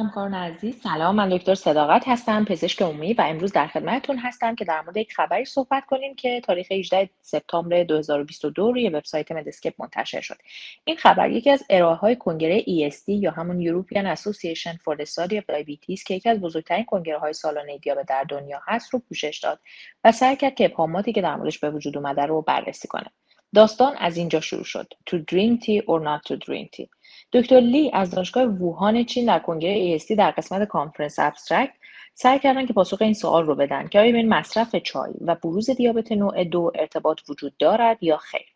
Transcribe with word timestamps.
همکاران 0.00 0.34
عزیز 0.34 0.80
سلام. 0.82 1.14
من 1.14 1.28
دکتر 1.28 1.54
صداقت 1.54 2.08
هستم 2.08 2.44
پزشک 2.44 2.82
عمومی 2.82 3.14
و 3.14 3.20
امروز 3.20 3.52
در 3.52 3.66
خدمتتون 3.66 4.18
هستم 4.18 4.54
که 4.54 4.64
در 4.64 4.80
مورد 4.80 4.96
یک 4.96 5.12
خبری 5.12 5.44
صحبت 5.44 5.86
کنیم 5.86 6.14
که 6.14 6.40
تاریخ 6.40 6.72
18 6.72 7.10
سپتامبر 7.22 7.84
2022 7.84 8.72
روی 8.72 8.88
وبسایت 8.88 9.32
مدسکپ 9.32 9.74
منتشر 9.78 10.20
شد. 10.20 10.36
این 10.84 10.96
خبر 10.96 11.30
یکی 11.30 11.50
از 11.50 11.64
ارائه 11.70 11.96
های 11.96 12.16
کنگره 12.16 12.62
ESD 12.62 13.08
یا 13.08 13.30
همون 13.30 13.64
European 13.64 14.16
Association 14.18 14.76
for 14.76 14.96
the 14.96 15.04
Study 15.04 15.36
of 15.40 15.44
Diabetes 15.44 16.02
که 16.06 16.14
یکی 16.14 16.28
از 16.28 16.40
بزرگترین 16.40 16.84
کنگره 16.84 17.18
های 17.18 17.32
سالانه 17.32 17.78
دیابت 17.78 18.06
در 18.06 18.24
دنیا 18.28 18.60
هست 18.66 18.94
رو 18.94 18.98
پوشش 18.98 19.40
داد 19.42 19.60
و 20.04 20.12
سعی 20.12 20.36
کرد 20.36 20.54
که 20.54 20.64
ابهاماتی 20.64 21.12
که 21.12 21.22
در 21.22 21.36
موردش 21.36 21.58
به 21.58 21.70
وجود 21.70 21.96
اومده 21.96 22.26
رو 22.26 22.42
بررسی 22.42 22.88
کنه. 22.88 23.10
داستان 23.54 23.96
از 23.96 24.16
اینجا 24.16 24.40
شروع 24.40 24.64
شد. 24.64 24.92
To 25.10 25.14
drink 25.14 25.60
tea 25.62 25.82
or 25.86 26.00
not 26.00 26.32
to 26.32 26.36
drink 26.36 26.70
tea. 26.76 26.88
دکتر 27.32 27.60
لی 27.60 27.90
از 27.92 28.10
دانشگاه 28.10 28.44
ووهان 28.44 29.04
چین 29.04 29.26
در 29.26 29.38
کنگره 29.38 29.98
EASD 29.98 30.12
در 30.12 30.30
قسمت 30.30 30.68
conference 30.68 31.18
abstract 31.18 31.72
سعی 32.14 32.38
کردن 32.38 32.66
که 32.66 32.72
پاسخ 32.72 33.02
این 33.02 33.14
سوال 33.14 33.46
رو 33.46 33.54
بدن 33.54 33.88
که 33.88 34.00
آیا 34.00 34.12
بین 34.12 34.28
مصرف 34.28 34.76
چای 34.76 35.12
و 35.20 35.34
بروز 35.34 35.70
دیابت 35.70 36.12
نوع 36.12 36.44
دو 36.44 36.72
ارتباط 36.74 37.20
وجود 37.28 37.56
دارد 37.58 38.02
یا 38.02 38.16
خیر. 38.16 38.46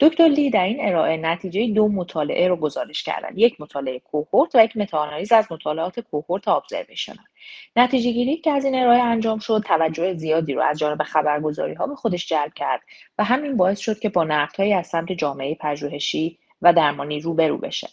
دکتر 0.00 0.28
لی 0.28 0.50
در 0.50 0.64
این 0.64 0.88
ارائه 0.88 1.16
نتیجه 1.16 1.66
دو 1.66 1.88
مطالعه 1.88 2.48
رو 2.48 2.56
گزارش 2.56 3.02
کردن. 3.02 3.28
یک 3.36 3.60
مطالعه 3.60 3.98
cohort 3.98 4.54
و 4.54 4.64
یک 4.64 4.76
meta-analysis 4.76 5.32
از 5.32 5.52
مطالعات 5.52 6.00
cohort 6.00 6.48
observational 6.48 7.24
نتیجه 7.76 8.10
گیری 8.12 8.36
که 8.36 8.50
از 8.50 8.64
این 8.64 8.74
ارائه 8.74 9.02
انجام 9.02 9.38
شد 9.38 9.62
توجه 9.66 10.14
زیادی 10.14 10.54
رو 10.54 10.62
از 10.62 10.78
جانب 10.78 11.02
خبرگزاری 11.02 11.74
ها 11.74 11.86
به 11.86 11.94
خودش 11.94 12.28
جلب 12.28 12.54
کرد 12.54 12.80
و 13.18 13.24
همین 13.24 13.56
باعث 13.56 13.78
شد 13.78 13.98
که 13.98 14.08
با 14.08 14.24
نقدهایی 14.24 14.72
از 14.72 14.86
سمت 14.86 15.12
جامعه 15.12 15.54
پژوهشی 15.54 16.38
و 16.62 16.72
درمانی 16.72 17.20
روبرو 17.20 17.58
بشه. 17.58 17.88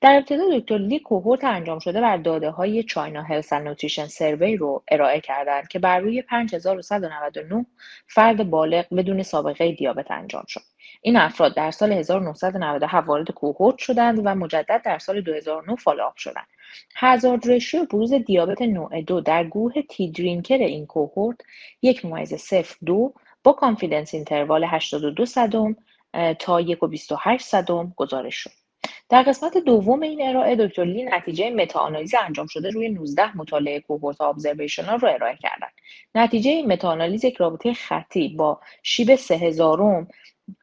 در 0.00 0.16
ابتدا 0.16 0.58
دکتر 0.58 0.78
لی 0.78 0.98
cohort 0.98 1.44
انجام 1.44 1.78
شده 1.78 2.00
بر 2.00 2.16
داده 2.16 2.50
های 2.50 2.82
China 2.82 3.22
Health 3.22 3.52
Nutrition 3.52 4.06
Survey 4.06 4.56
رو 4.56 4.82
ارائه 4.90 5.20
کردند 5.20 5.68
که 5.68 5.78
بر 5.78 5.98
روی 5.98 6.22
5199 6.22 7.66
فرد 8.06 8.50
بالغ 8.50 8.94
بدون 8.94 9.22
سابقه 9.22 9.72
دیابت 9.72 10.10
انجام 10.10 10.44
شد. 10.48 10.69
این 11.00 11.16
افراد 11.16 11.56
در 11.56 11.70
سال 11.70 11.92
1997 11.92 13.08
وارد 13.08 13.30
cohort 13.30 13.78
شدند 13.78 14.20
و 14.24 14.34
مجدد 14.34 14.82
در 14.84 14.98
سال 14.98 15.20
2009 15.20 15.76
follow-up 15.76 16.16
شدند 16.16 16.46
hazard 16.96 17.48
ratio 17.48 17.84
بروز 17.84 18.12
دیابت 18.12 18.62
نوع 18.62 19.02
دو 19.02 19.20
در 19.20 19.44
گروه 19.44 19.72
tea 19.82 20.10
drinker 20.10 20.58
این 20.58 20.86
cohort 20.86 21.38
یک 21.82 22.04
ممیز 22.04 22.34
صفر 22.34 22.76
دو 22.86 23.14
با 23.44 23.52
confidence 23.52 24.14
interval 24.14 24.64
82 24.64 25.26
صدم 25.26 25.76
تا 26.38 26.60
یک 26.60 26.82
و 26.82 26.86
28 26.86 27.46
صدم 27.46 27.92
گزارش 27.96 28.36
شد. 28.36 28.50
در 29.08 29.22
قسمت 29.22 29.58
دوم 29.58 30.00
این 30.00 30.28
ارائه 30.28 30.56
دکتر 30.56 30.84
لی 30.84 31.04
نتیجه 31.04 31.50
متاآنالیز 31.50 32.14
انجام 32.26 32.46
شده 32.46 32.70
روی 32.70 32.88
19 32.88 33.36
مطالعه 33.36 33.80
کوهورت 33.80 34.20
ابزرویشنال 34.20 34.98
رو 34.98 35.08
ارائه 35.08 35.36
کردند. 35.36 35.72
نتیجه 36.14 36.50
این 36.50 36.72
متاآنالیز 36.72 37.24
یک 37.24 37.36
رابطه 37.36 37.74
خطی 37.74 38.28
با 38.28 38.60
شیب 38.82 39.14
3000 39.14 40.06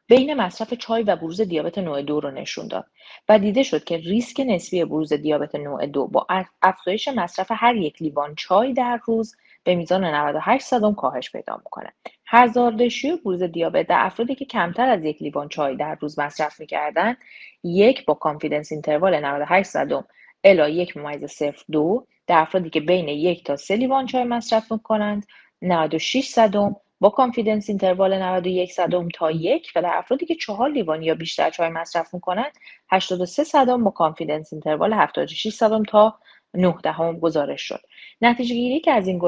بین 0.08 0.34
مصرف 0.34 0.74
چای 0.74 1.02
و 1.02 1.16
بروز 1.16 1.40
دیابت 1.40 1.78
نوع 1.78 2.02
دو 2.02 2.20
رو 2.20 2.30
نشون 2.30 2.68
داد 2.68 2.86
و 3.28 3.38
دیده 3.38 3.62
شد 3.62 3.84
که 3.84 3.96
ریسک 3.96 4.40
نسبی 4.46 4.84
بروز 4.84 5.12
دیابت 5.12 5.54
نوع 5.54 5.86
دو 5.86 6.06
با 6.06 6.26
افزایش 6.62 7.08
مصرف 7.08 7.46
هر 7.50 7.76
یک 7.76 8.02
لیوان 8.02 8.34
چای 8.34 8.72
در 8.72 9.00
روز 9.04 9.36
به 9.64 9.74
میزان 9.74 10.04
98 10.04 10.64
صدم 10.66 10.94
کاهش 10.94 11.30
پیدا 11.32 11.56
می‌کنه 11.56 11.92
hazard 12.26 13.10
ratio 13.10 13.16
بروز 13.16 13.42
دیابت 13.42 13.86
در 13.86 14.06
افرادی 14.06 14.34
که 14.34 14.44
کمتر 14.44 14.88
از 14.88 15.04
یک 15.04 15.22
لیوان 15.22 15.48
چای 15.48 15.76
در 15.76 15.98
روز 16.00 16.18
مصرف 16.18 16.60
می‌کردند 16.60 17.16
یک 17.64 18.04
با 18.04 18.14
confidence 18.14 18.72
interval 18.72 19.24
98 19.24 19.70
صدم 19.70 20.04
الا 20.44 20.68
یک 20.68 20.96
ممیز 20.96 21.24
صفر 21.24 21.64
دو 21.72 22.06
در 22.26 22.40
افرادی 22.40 22.70
که 22.70 22.80
بین 22.80 23.08
یک 23.08 23.44
تا 23.44 23.56
سه 23.56 23.76
لیوان 23.76 24.06
چای 24.06 24.24
مصرف 24.24 24.72
می‌کنند 24.72 25.26
96 25.62 26.28
صدم 26.28 26.76
با 27.00 27.10
confidence 27.10 27.68
interval 27.68 28.22
91 28.22 28.72
صدم 28.72 29.08
تا 29.08 29.30
یک 29.30 29.72
و 29.76 29.82
در 29.82 29.92
افرادی 29.94 30.26
که 30.26 30.34
چهار 30.34 30.70
لیوان 30.70 31.02
یا 31.02 31.14
بیشتر 31.14 31.50
چای 31.50 31.68
مصرف 31.68 32.14
می‌کنند 32.14 32.52
83 32.90 33.44
صدم 33.44 33.84
با 33.84 33.90
confidence 33.90 34.52
interval 34.52 34.92
76 34.92 35.48
صدم 35.54 35.82
تا 35.82 36.18
9 36.54 36.74
دهم 36.82 37.18
گزارش 37.18 37.62
شد. 37.62 37.80
نتیجه 38.20 38.54
گیری 38.54 38.80
که 38.80 38.92
از 38.92 39.08
این 39.08 39.18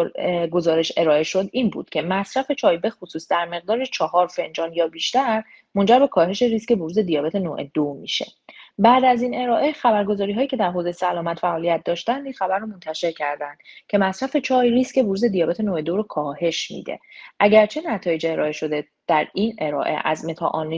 گزارش 0.50 0.92
ارائه 0.96 1.22
شد 1.22 1.48
این 1.52 1.70
بود 1.70 1.90
که 1.90 2.02
مصرف 2.02 2.52
چای 2.52 2.76
به 2.76 2.90
خصوص 2.90 3.28
در 3.30 3.44
مقدار 3.44 3.84
چهار 3.84 4.26
فنجان 4.26 4.72
یا 4.72 4.88
بیشتر 4.88 5.42
منجر 5.74 5.98
به 5.98 6.08
کاهش 6.08 6.42
ریسک 6.42 6.72
بروز 6.72 6.98
دیابت 6.98 7.34
نوع 7.34 7.64
دو 7.74 7.94
میشه. 7.94 8.26
بعد 8.80 9.04
از 9.04 9.22
این 9.22 9.42
ارائه 9.42 9.72
خبرگزاری 9.72 10.32
هایی 10.32 10.46
که 10.46 10.56
در 10.56 10.70
حوزه 10.70 10.92
سلامت 10.92 11.38
فعالیت 11.38 11.82
داشتند 11.84 12.24
این 12.24 12.32
خبر 12.32 12.58
رو 12.58 12.66
منتشر 12.66 13.10
کردند 13.12 13.58
که 13.88 13.98
مصرف 13.98 14.36
چای 14.36 14.70
ریسک 14.70 14.98
بروز 14.98 15.24
دیابت 15.24 15.60
نوع 15.60 15.82
دو 15.82 15.96
رو 15.96 16.02
کاهش 16.02 16.70
میده. 16.70 16.98
اگرچه 17.40 17.82
نتایج 17.86 18.26
ارائه 18.26 18.52
شده 18.52 18.88
در 19.06 19.28
این 19.34 19.56
ارائه 19.58 20.00
از 20.04 20.24
متا 20.24 20.70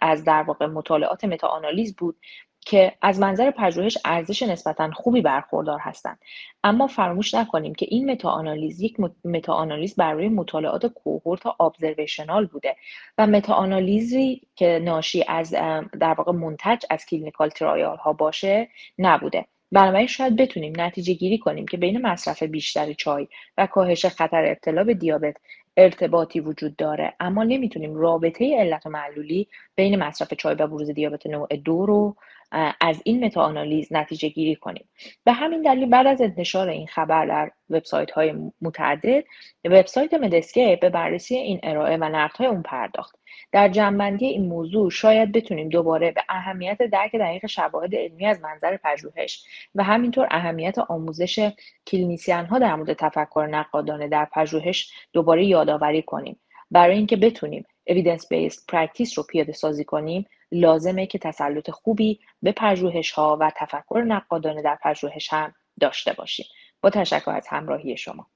از 0.00 0.24
در 0.24 0.42
واقع 0.42 0.66
مطالعات 0.66 1.24
متاآنالیز 1.24 1.96
بود 1.96 2.16
که 2.60 2.92
از 3.02 3.20
منظر 3.20 3.50
پژوهش 3.50 3.98
ارزش 4.04 4.42
نسبتا 4.42 4.90
خوبی 4.90 5.20
برخوردار 5.20 5.78
هستند. 5.78 6.18
اما 6.64 6.86
فراموش 6.86 7.34
نکنیم 7.34 7.74
که 7.74 7.86
این 7.88 8.10
meta-analysis 8.10 8.80
یک 8.80 8.96
meta-analysis 9.24 9.96
بر 9.96 10.12
روی 10.12 10.28
مطالعات 10.28 10.86
cohort 10.86 11.46
observational 11.60 12.46
بوده 12.46 12.76
و 13.18 13.26
meta-analysis 13.26 14.32
ی 14.32 14.40
که 14.56 14.80
ناشی 14.84 15.24
از 15.28 15.50
در 16.00 16.14
واقع 16.18 16.32
منتج 16.32 16.84
از 16.90 17.06
clinical 17.06 17.48
trial 17.48 17.96
ها 17.96 18.12
باشه 18.12 18.68
نبوده. 18.98 19.46
بنابراین 19.72 20.06
شاید 20.06 20.36
بتونیم 20.36 20.72
نتیجه 20.76 21.14
گیری 21.14 21.38
کنیم 21.38 21.66
که 21.66 21.76
بین 21.76 22.06
مصرف 22.06 22.42
بیشتر 22.42 22.92
چای 22.92 23.28
و 23.58 23.66
کاهش 23.66 24.06
خطر 24.06 24.44
ابتلا 24.44 24.84
به 24.84 24.94
دیابت 24.94 25.36
ارتباطی 25.76 26.40
وجود 26.40 26.76
داره. 26.76 27.14
اما 27.20 27.44
نمی‌تونیم 27.44 27.94
رابطه 27.94 28.56
علت 28.58 28.86
و 28.86 28.90
معلولی 28.90 29.48
بین 29.74 29.96
مصرف 29.96 30.34
چای 30.34 30.54
و 30.54 30.66
بروز 30.66 30.90
دیابت 30.90 31.26
نوع 31.26 31.48
دو 31.56 31.86
رو 31.86 32.16
از 32.80 33.02
این 33.04 33.24
متاآنالیز 33.24 33.88
نتیجه 33.92 34.28
گیری 34.28 34.56
کنیم. 34.56 34.88
به 35.24 35.32
همین 35.32 35.62
دلیل 35.62 35.86
بعد 35.86 36.06
از 36.06 36.20
انتشار 36.20 36.68
این 36.68 36.86
خبر 36.86 37.26
در 37.26 37.50
وبسایت 37.70 38.10
های 38.10 38.34
متعدد 38.60 39.24
وبسایت 39.64 40.14
مدسکیپ 40.14 40.80
به 40.80 40.90
بررسی 40.90 41.36
این 41.36 41.60
ارائه 41.62 41.96
و 41.96 42.04
نقدهای 42.04 42.46
اون 42.46 42.62
پرداخت. 42.62 43.16
در 43.52 43.68
جنبندی 43.68 44.26
این 44.26 44.46
موضوع 44.46 44.90
شاید 44.90 45.32
بتونیم 45.32 45.68
دوباره 45.68 46.10
به 46.10 46.22
اهمیت 46.28 46.78
درک 46.82 47.16
دقیق 47.16 47.46
شواهد 47.46 47.94
علمی 47.94 48.26
از 48.26 48.40
منظر 48.40 48.76
پژوهش 48.76 49.44
و 49.74 49.84
همینطور 49.84 50.28
اهمیت 50.30 50.78
آموزش 50.78 51.50
کلینیسیان 51.86 52.46
ها 52.46 52.58
در 52.58 52.74
مورد 52.74 52.92
تفکر 52.92 53.48
نقادانه 53.50 54.08
در 54.08 54.24
پژوهش 54.32 54.92
دوباره 55.12 55.44
یادآوری 55.44 56.02
کنیم. 56.02 56.40
برای 56.70 56.96
اینکه 56.96 57.16
بتونیم 57.16 57.64
evidence 57.90 58.22
based 58.22 58.60
practice 58.72 59.14
رو 59.14 59.22
پیاده 59.22 59.52
سازی 59.52 59.84
کنیم 59.84 60.26
لازمه 60.52 61.06
که 61.06 61.18
تسلط 61.18 61.70
خوبی 61.70 62.20
به 62.42 62.52
پژوهش 62.52 63.10
ها 63.10 63.36
و 63.40 63.52
تفکر 63.56 64.04
نقادانه 64.08 64.62
در 64.62 64.78
پژوهش 64.82 65.32
هم 65.32 65.54
داشته 65.80 66.12
باشیم. 66.12 66.46
با 66.80 66.90
تشکر 66.90 67.30
از 67.30 67.46
همراهی 67.48 67.96
شما. 67.96 68.26